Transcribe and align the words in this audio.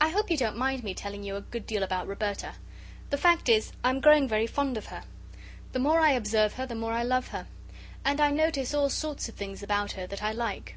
I 0.00 0.08
hope 0.08 0.30
you 0.30 0.38
don't 0.38 0.56
mind 0.56 0.82
my 0.82 0.94
telling 0.94 1.22
you 1.22 1.36
a 1.36 1.42
good 1.42 1.66
deal 1.66 1.82
about 1.82 2.08
Roberta. 2.08 2.54
The 3.10 3.18
fact 3.18 3.46
is 3.50 3.72
I 3.84 3.90
am 3.90 4.00
growing 4.00 4.26
very 4.26 4.46
fond 4.46 4.78
of 4.78 4.86
her. 4.86 5.02
The 5.72 5.78
more 5.80 6.00
I 6.00 6.12
observe 6.12 6.54
her 6.54 6.64
the 6.64 6.74
more 6.76 6.94
I 6.94 7.02
love 7.02 7.28
her. 7.28 7.46
And 8.06 8.22
I 8.22 8.30
notice 8.30 8.72
all 8.72 8.88
sorts 8.88 9.28
of 9.28 9.34
things 9.34 9.62
about 9.62 9.92
her 10.00 10.06
that 10.06 10.22
I 10.22 10.32
like. 10.32 10.76